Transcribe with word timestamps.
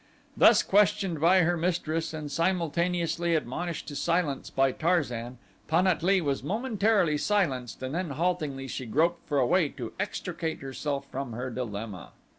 Thus 0.35 0.63
questioned 0.63 1.21
by 1.21 1.41
her 1.43 1.55
mistress 1.55 2.11
and 2.11 2.31
simultaneously 2.31 3.35
admonished 3.35 3.87
to 3.89 3.95
silence 3.95 4.49
by 4.49 4.71
Tarzan, 4.71 5.37
Pan 5.67 5.85
at 5.85 6.01
lee 6.01 6.21
was 6.21 6.41
momentarily 6.41 7.19
silenced 7.19 7.83
and 7.83 7.93
then 7.93 8.09
haltingly 8.09 8.67
she 8.67 8.87
groped 8.87 9.27
for 9.29 9.37
a 9.37 9.45
way 9.45 9.69
to 9.69 9.93
extricate 9.99 10.61
herself 10.61 11.05
from 11.11 11.33
her 11.33 11.51
dilemma. 11.51 12.13